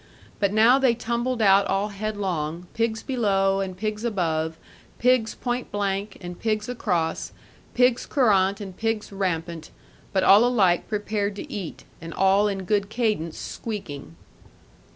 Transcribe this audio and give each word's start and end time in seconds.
But 0.39 0.51
now 0.51 0.79
they 0.79 0.95
tumbled 0.95 1.43
out 1.43 1.67
all 1.67 1.89
headlong, 1.89 2.65
pigs 2.73 3.03
below 3.03 3.59
and 3.59 3.77
pigs 3.77 4.03
above, 4.03 4.57
pigs 4.97 5.35
point 5.35 5.71
blank 5.71 6.17
and 6.21 6.39
pigs 6.39 6.67
across, 6.67 7.31
pigs 7.75 8.07
courant 8.07 8.59
and 8.59 8.75
pigs 8.75 9.11
rampant, 9.11 9.69
but 10.11 10.23
all 10.23 10.43
alike 10.43 10.87
prepared 10.87 11.35
to 11.35 11.53
eat, 11.53 11.83
and 12.01 12.15
all 12.15 12.47
in 12.47 12.63
good 12.63 12.89
cadence 12.89 13.37
squeaking. 13.37 14.15